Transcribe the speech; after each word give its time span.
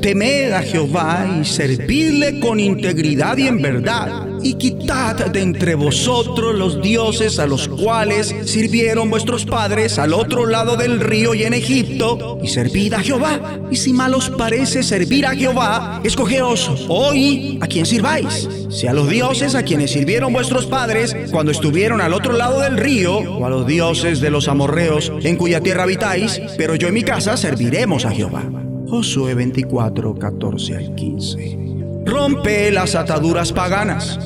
temed 0.00 0.52
a 0.52 0.62
Jehová 0.62 1.38
y 1.40 1.44
servidle 1.44 2.40
con 2.40 2.58
integridad 2.60 3.36
y 3.36 3.46
en 3.46 3.60
verdad 3.60 4.26
y 4.42 4.54
quitad 4.54 5.26
de 5.26 5.42
entre 5.42 5.74
vosotros 5.74 6.54
los 6.54 6.80
dioses 6.80 7.38
a 7.38 7.46
los 7.46 7.68
cuales 7.68 8.34
sirvieron 8.44 9.10
vuestros 9.10 9.44
padres 9.44 9.98
al 9.98 10.14
otro 10.14 10.46
lado 10.46 10.76
del 10.76 11.00
río 11.00 11.34
y 11.34 11.44
en 11.44 11.54
Egipto, 11.54 12.38
y 12.42 12.48
servid 12.48 12.94
a 12.94 13.00
Jehová. 13.00 13.60
Y 13.70 13.76
si 13.76 13.92
mal 13.92 14.14
os 14.14 14.30
parece 14.30 14.82
servir 14.82 15.26
a 15.26 15.34
Jehová, 15.34 16.00
escogeos 16.04 16.86
hoy 16.88 17.58
a 17.60 17.66
quien 17.66 17.86
sirváis, 17.86 18.48
si 18.70 18.86
a 18.86 18.92
los 18.92 19.08
dioses 19.08 19.54
a 19.54 19.62
quienes 19.62 19.90
sirvieron 19.90 20.32
vuestros 20.32 20.66
padres 20.66 21.16
cuando 21.30 21.52
estuvieron 21.52 22.00
al 22.00 22.14
otro 22.14 22.32
lado 22.32 22.60
del 22.60 22.76
río, 22.76 23.18
o 23.18 23.44
a 23.44 23.50
los 23.50 23.66
dioses 23.66 24.20
de 24.20 24.30
los 24.30 24.48
amorreos 24.48 25.12
en 25.22 25.36
cuya 25.36 25.60
tierra 25.60 25.84
habitáis, 25.84 26.40
pero 26.56 26.74
yo 26.74 26.88
y 26.88 26.92
mi 26.92 27.02
casa 27.02 27.36
serviremos 27.36 28.04
a 28.04 28.10
Jehová. 28.10 28.69
Josué 28.90 29.34
24, 29.34 30.16
14 30.16 30.76
al 30.76 30.94
15. 30.96 31.58
Rompe 32.04 32.72
las 32.72 32.96
ataduras 32.96 33.52
paganas. 33.52 34.18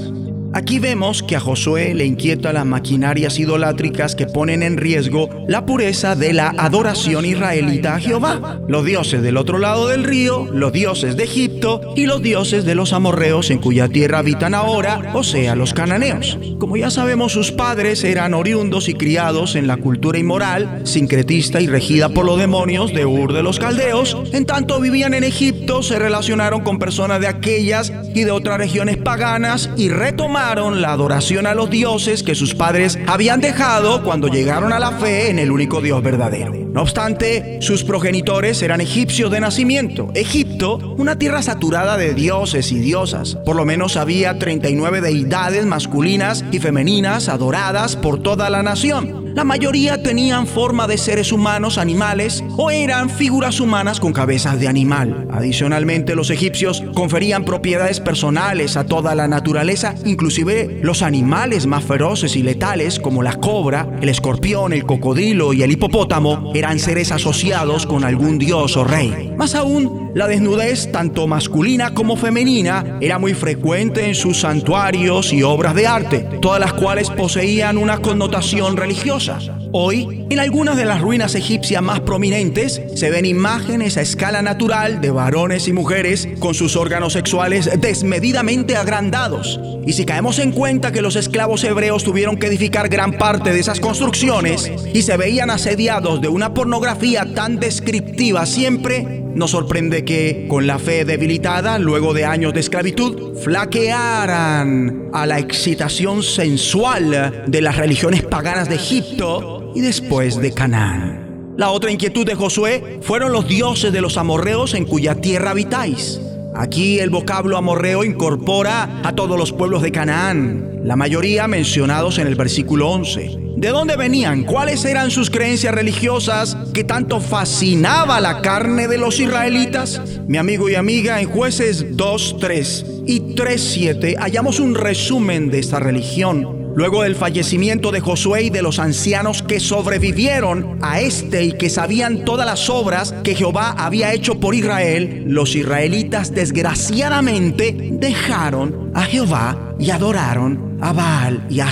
Aquí 0.54 0.78
vemos 0.78 1.24
que 1.24 1.34
a 1.34 1.40
Josué 1.40 1.94
le 1.94 2.04
inquieta 2.04 2.52
las 2.52 2.64
maquinarias 2.64 3.40
idolátricas 3.40 4.14
que 4.14 4.26
ponen 4.26 4.62
en 4.62 4.76
riesgo 4.76 5.28
la 5.48 5.66
pureza 5.66 6.14
de 6.14 6.32
la 6.32 6.54
adoración 6.56 7.24
israelita 7.24 7.96
a 7.96 7.98
Jehová. 7.98 8.60
Los 8.68 8.84
dioses 8.84 9.20
del 9.20 9.36
otro 9.36 9.58
lado 9.58 9.88
del 9.88 10.04
río, 10.04 10.46
los 10.52 10.72
dioses 10.72 11.16
de 11.16 11.24
Egipto 11.24 11.80
y 11.96 12.06
los 12.06 12.22
dioses 12.22 12.64
de 12.64 12.76
los 12.76 12.92
amorreos 12.92 13.50
en 13.50 13.58
cuya 13.58 13.88
tierra 13.88 14.18
habitan 14.18 14.54
ahora, 14.54 15.10
o 15.14 15.24
sea, 15.24 15.56
los 15.56 15.74
cananeos. 15.74 16.38
Como 16.60 16.76
ya 16.76 16.88
sabemos, 16.88 17.32
sus 17.32 17.50
padres 17.50 18.04
eran 18.04 18.32
oriundos 18.32 18.88
y 18.88 18.94
criados 18.94 19.56
en 19.56 19.66
la 19.66 19.78
cultura 19.78 20.20
inmoral, 20.20 20.82
sincretista 20.84 21.60
y 21.60 21.66
regida 21.66 22.10
por 22.10 22.24
los 22.24 22.38
demonios 22.38 22.94
de 22.94 23.04
Ur 23.04 23.32
de 23.32 23.42
los 23.42 23.58
caldeos. 23.58 24.16
En 24.32 24.46
tanto 24.46 24.80
vivían 24.80 25.14
en 25.14 25.24
Egipto, 25.24 25.63
se 25.64 25.98
relacionaron 25.98 26.62
con 26.62 26.78
personas 26.78 27.20
de 27.20 27.26
aquellas 27.26 27.92
y 28.14 28.24
de 28.24 28.30
otras 28.30 28.58
regiones 28.58 28.98
paganas 28.98 29.70
y 29.76 29.88
retomaron 29.88 30.82
la 30.82 30.92
adoración 30.92 31.46
a 31.46 31.54
los 31.54 31.70
dioses 31.70 32.22
que 32.22 32.34
sus 32.34 32.54
padres 32.54 32.98
habían 33.06 33.40
dejado 33.40 34.02
cuando 34.02 34.28
llegaron 34.28 34.72
a 34.72 34.78
la 34.78 34.92
fe 34.92 35.30
en 35.30 35.38
el 35.38 35.50
único 35.50 35.80
Dios 35.80 36.02
verdadero. 36.02 36.52
No 36.52 36.82
obstante, 36.82 37.58
sus 37.60 37.82
progenitores 37.82 38.60
eran 38.62 38.80
egipcios 38.80 39.30
de 39.30 39.40
nacimiento. 39.40 40.10
Egipto, 40.14 40.76
una 40.98 41.18
tierra 41.18 41.40
saturada 41.40 41.96
de 41.96 42.14
dioses 42.14 42.70
y 42.72 42.78
diosas. 42.78 43.36
Por 43.44 43.56
lo 43.56 43.64
menos 43.64 43.96
había 43.96 44.38
39 44.38 45.00
deidades 45.00 45.64
masculinas 45.66 46.44
y 46.52 46.58
femeninas 46.58 47.28
adoradas 47.28 47.96
por 47.96 48.22
toda 48.22 48.50
la 48.50 48.62
nación. 48.62 49.23
La 49.34 49.42
mayoría 49.42 50.00
tenían 50.00 50.46
forma 50.46 50.86
de 50.86 50.96
seres 50.96 51.32
humanos, 51.32 51.76
animales 51.76 52.44
o 52.56 52.70
eran 52.70 53.10
figuras 53.10 53.58
humanas 53.58 53.98
con 53.98 54.12
cabezas 54.12 54.60
de 54.60 54.68
animal. 54.68 55.26
Adicionalmente, 55.32 56.14
los 56.14 56.30
egipcios 56.30 56.84
conferían 56.94 57.44
propiedades 57.44 57.98
personales 57.98 58.76
a 58.76 58.86
toda 58.86 59.16
la 59.16 59.26
naturaleza, 59.26 59.96
inclusive 60.04 60.78
los 60.82 61.02
animales 61.02 61.66
más 61.66 61.82
feroces 61.82 62.36
y 62.36 62.44
letales 62.44 63.00
como 63.00 63.24
la 63.24 63.34
cobra, 63.34 63.88
el 64.00 64.08
escorpión, 64.08 64.72
el 64.72 64.86
cocodrilo 64.86 65.52
y 65.52 65.64
el 65.64 65.72
hipopótamo 65.72 66.52
eran 66.54 66.78
seres 66.78 67.10
asociados 67.10 67.86
con 67.86 68.04
algún 68.04 68.38
dios 68.38 68.76
o 68.76 68.84
rey. 68.84 69.32
Más 69.36 69.56
aún, 69.56 70.03
la 70.14 70.28
desnudez, 70.28 70.92
tanto 70.92 71.26
masculina 71.26 71.92
como 71.92 72.16
femenina, 72.16 72.98
era 73.00 73.18
muy 73.18 73.34
frecuente 73.34 74.06
en 74.06 74.14
sus 74.14 74.40
santuarios 74.40 75.32
y 75.32 75.42
obras 75.42 75.74
de 75.74 75.88
arte, 75.88 76.20
todas 76.40 76.60
las 76.60 76.72
cuales 76.72 77.10
poseían 77.10 77.78
una 77.78 77.98
connotación 77.98 78.76
religiosa. 78.76 79.40
Hoy, 79.72 80.24
en 80.30 80.38
algunas 80.38 80.76
de 80.76 80.84
las 80.84 81.00
ruinas 81.00 81.34
egipcias 81.34 81.82
más 81.82 81.98
prominentes, 81.98 82.80
se 82.94 83.10
ven 83.10 83.26
imágenes 83.26 83.96
a 83.96 84.02
escala 84.02 84.40
natural 84.40 85.00
de 85.00 85.10
varones 85.10 85.66
y 85.66 85.72
mujeres 85.72 86.28
con 86.38 86.54
sus 86.54 86.76
órganos 86.76 87.14
sexuales 87.14 87.68
desmedidamente 87.80 88.76
agrandados. 88.76 89.58
Y 89.84 89.94
si 89.94 90.04
caemos 90.04 90.38
en 90.38 90.52
cuenta 90.52 90.92
que 90.92 91.02
los 91.02 91.16
esclavos 91.16 91.64
hebreos 91.64 92.04
tuvieron 92.04 92.36
que 92.36 92.46
edificar 92.46 92.88
gran 92.88 93.14
parte 93.14 93.52
de 93.52 93.58
esas 93.58 93.80
construcciones 93.80 94.70
y 94.94 95.02
se 95.02 95.16
veían 95.16 95.50
asediados 95.50 96.20
de 96.20 96.28
una 96.28 96.54
pornografía 96.54 97.34
tan 97.34 97.58
descriptiva 97.58 98.46
siempre, 98.46 99.23
nos 99.34 99.50
sorprende 99.50 100.04
que, 100.04 100.46
con 100.48 100.66
la 100.66 100.78
fe 100.78 101.04
debilitada, 101.04 101.78
luego 101.78 102.14
de 102.14 102.24
años 102.24 102.54
de 102.54 102.60
esclavitud, 102.60 103.36
flaquearan 103.36 105.10
a 105.12 105.26
la 105.26 105.38
excitación 105.38 106.22
sensual 106.22 107.44
de 107.46 107.60
las 107.60 107.76
religiones 107.76 108.22
paganas 108.22 108.68
de 108.68 108.76
Egipto 108.76 109.72
y 109.74 109.80
después 109.80 110.40
de 110.40 110.52
Canaán. 110.52 111.54
La 111.56 111.70
otra 111.70 111.92
inquietud 111.92 112.26
de 112.26 112.34
Josué 112.34 112.98
fueron 113.02 113.32
los 113.32 113.46
dioses 113.46 113.92
de 113.92 114.00
los 114.00 114.16
amorreos 114.16 114.74
en 114.74 114.84
cuya 114.84 115.14
tierra 115.16 115.50
habitáis. 115.50 116.20
Aquí 116.54 117.00
el 117.00 117.10
vocablo 117.10 117.56
amorreo 117.56 118.04
incorpora 118.04 119.00
a 119.04 119.12
todos 119.14 119.38
los 119.38 119.52
pueblos 119.52 119.82
de 119.82 119.92
Canaán, 119.92 120.73
la 120.84 120.96
mayoría 120.96 121.48
mencionados 121.48 122.18
en 122.18 122.26
el 122.26 122.34
versículo 122.34 122.90
11. 122.90 123.38
¿De 123.56 123.68
dónde 123.68 123.96
venían? 123.96 124.44
¿Cuáles 124.44 124.84
eran 124.84 125.10
sus 125.10 125.30
creencias 125.30 125.74
religiosas 125.74 126.58
que 126.74 126.84
tanto 126.84 127.20
fascinaba 127.20 128.20
la 128.20 128.42
carne 128.42 128.86
de 128.86 128.98
los 128.98 129.18
israelitas? 129.18 130.02
Mi 130.28 130.36
amigo 130.36 130.68
y 130.68 130.74
amiga, 130.74 131.22
en 131.22 131.30
jueces 131.30 131.96
2, 131.96 132.36
3 132.38 132.86
y 133.06 133.34
3, 133.34 133.60
7 133.62 134.16
hallamos 134.18 134.60
un 134.60 134.74
resumen 134.74 135.50
de 135.50 135.60
esta 135.60 135.80
religión 135.80 136.63
Luego 136.74 137.02
del 137.02 137.14
fallecimiento 137.14 137.92
de 137.92 138.00
Josué 138.00 138.44
y 138.44 138.50
de 138.50 138.62
los 138.62 138.78
ancianos 138.78 139.42
que 139.42 139.60
sobrevivieron 139.60 140.78
a 140.82 141.00
este 141.00 141.44
y 141.44 141.52
que 141.52 141.70
sabían 141.70 142.24
todas 142.24 142.46
las 142.46 142.68
obras 142.68 143.14
que 143.22 143.34
Jehová 143.34 143.74
había 143.78 144.12
hecho 144.12 144.40
por 144.40 144.54
Israel, 144.54 145.24
los 145.26 145.54
israelitas 145.54 146.34
desgraciadamente 146.34 147.76
dejaron 147.92 148.90
a 148.94 149.02
Jehová 149.02 149.76
y 149.78 149.90
adoraron 149.90 150.78
a 150.80 150.92
Baal 150.92 151.46
y 151.48 151.60
a 151.60 151.70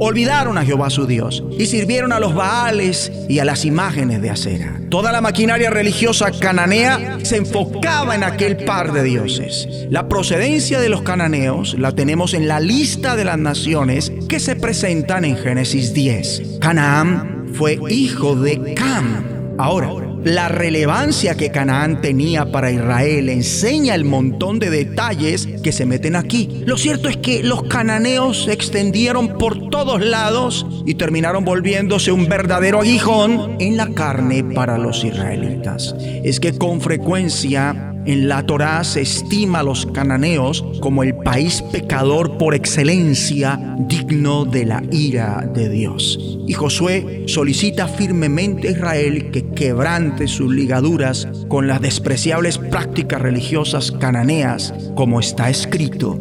olvidaron 0.00 0.58
a 0.58 0.64
Jehová 0.64 0.90
su 0.90 1.06
Dios 1.06 1.44
y 1.58 1.66
sirvieron 1.66 2.12
a 2.12 2.18
los 2.18 2.34
Baales 2.34 3.12
y 3.28 3.38
a 3.38 3.44
las 3.44 3.64
imágenes 3.64 4.20
de 4.22 4.30
acera. 4.30 4.80
Toda 4.88 5.12
la 5.12 5.20
maquinaria 5.20 5.70
religiosa 5.70 6.32
cananea 6.32 7.18
se 7.22 7.36
enfocaba 7.36 8.14
en 8.14 8.24
aquel 8.24 8.56
par 8.64 8.92
de 8.92 9.04
dioses. 9.04 9.68
La 9.90 10.08
procedencia 10.08 10.80
de 10.80 10.88
los 10.88 11.02
cananeos 11.02 11.78
la 11.78 11.92
tenemos 11.92 12.34
en 12.34 12.48
la 12.48 12.60
lista 12.60 13.14
de 13.14 13.24
las 13.24 13.38
naciones 13.38 14.10
que 14.28 14.40
se 14.40 14.56
presentan 14.56 15.24
en 15.24 15.36
Génesis 15.36 15.92
10. 15.92 16.58
Canaán 16.60 17.46
fue 17.52 17.78
hijo 17.90 18.34
de 18.34 18.74
Cam. 18.74 19.54
Ahora, 19.58 19.90
la 20.24 20.48
relevancia 20.48 21.36
que 21.36 21.50
Canaán 21.50 22.00
tenía 22.00 22.52
para 22.52 22.70
Israel 22.70 23.28
enseña 23.28 23.94
el 23.94 24.04
montón 24.04 24.58
de 24.58 24.70
detalles 24.70 25.48
que 25.62 25.72
se 25.72 25.86
meten 25.86 26.16
aquí. 26.16 26.62
Lo 26.66 26.76
cierto 26.76 27.08
es 27.08 27.16
que 27.16 27.42
los 27.42 27.62
cananeos 27.64 28.44
se 28.44 28.52
extendieron 28.52 29.38
por 29.38 29.70
todos 29.70 30.04
lados 30.04 30.66
y 30.86 30.94
terminaron 30.94 31.44
volviéndose 31.44 32.12
un 32.12 32.28
verdadero 32.28 32.80
aguijón 32.80 33.56
en 33.60 33.76
la 33.76 33.92
carne 33.94 34.44
para 34.44 34.78
los 34.78 35.04
israelitas. 35.04 35.94
Es 36.00 36.40
que 36.40 36.56
con 36.56 36.80
frecuencia 36.80 37.89
en 38.10 38.28
la 38.28 38.44
Torá 38.44 38.82
se 38.82 39.02
estima 39.02 39.60
a 39.60 39.62
los 39.62 39.86
cananeos 39.86 40.64
como 40.80 41.04
el 41.04 41.14
país 41.14 41.62
pecador 41.62 42.38
por 42.38 42.56
excelencia, 42.56 43.76
digno 43.86 44.44
de 44.44 44.66
la 44.66 44.82
ira 44.90 45.48
de 45.54 45.68
Dios. 45.68 46.18
Y 46.48 46.52
Josué 46.52 47.22
solicita 47.28 47.86
firmemente 47.86 48.66
a 48.66 48.70
Israel 48.72 49.30
que 49.30 49.46
quebrante 49.50 50.26
sus 50.26 50.52
ligaduras 50.52 51.28
con 51.46 51.68
las 51.68 51.80
despreciables 51.80 52.58
prácticas 52.58 53.22
religiosas 53.22 53.92
cananeas, 53.92 54.74
como 54.96 55.20
está 55.20 55.48
escrito. 55.48 56.18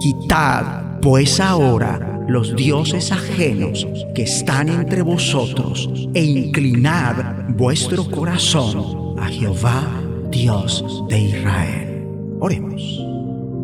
Quitad 0.00 0.98
pues 1.00 1.38
ahora 1.38 2.24
los 2.26 2.56
dioses 2.56 3.12
ajenos 3.12 3.86
que 4.12 4.22
están 4.22 4.70
entre 4.70 5.02
vosotros 5.02 5.88
e 6.14 6.24
inclinad 6.24 7.46
vuestro 7.50 8.10
corazón 8.10 9.14
a 9.20 9.28
Jehová 9.28 10.07
Dios 10.30 10.84
de 11.08 11.20
Israel. 11.20 12.06
Oremos. 12.40 13.04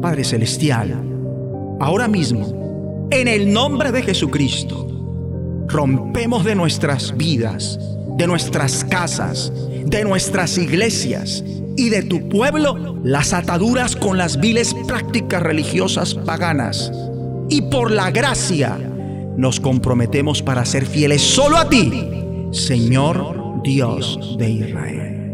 Padre 0.01 0.25
Celestial, 0.25 0.95
ahora 1.81 2.09
mismo, 2.09 3.09
en 3.11 3.29
el 3.29 3.53
nombre 3.53 3.93
de 3.93 4.03
Jesucristo, 4.03 4.87
rompemos 5.69 6.45
de 6.45 6.55
nuestras 6.55 7.17
vidas, 7.17 7.79
de 8.17 8.27
nuestras 8.27 8.85
casas, 8.85 9.53
de 9.87 10.05
nuestras 10.05 10.59
iglesias 10.59 11.45
y 11.77 11.89
de 11.89 12.03
tu 12.03 12.29
pueblo 12.29 12.99
las 13.03 13.33
ataduras 13.33 13.97
con 13.97 14.19
las 14.19 14.41
viles 14.41 14.75
prácticas 14.87 15.43
religiosas 15.43 16.15
paganas. 16.15 16.93
Y 17.49 17.63
por 17.63 17.91
la 17.91 18.11
gracia 18.11 18.79
nos 19.37 19.61
comprometemos 19.61 20.43
para 20.43 20.65
ser 20.65 20.87
fieles 20.87 21.23
solo 21.23 21.57
a 21.57 21.69
ti, 21.69 21.93
Señor 22.53 23.63
Dios 23.63 24.37
de 24.39 24.51
Israel 24.51 25.34